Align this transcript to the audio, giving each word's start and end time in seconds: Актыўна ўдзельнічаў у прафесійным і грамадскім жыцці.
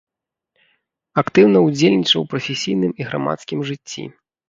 Актыўна 1.23 1.59
ўдзельнічаў 1.67 2.19
у 2.25 2.29
прафесійным 2.35 2.91
і 3.03 3.11
грамадскім 3.13 3.59
жыцці. 3.73 4.13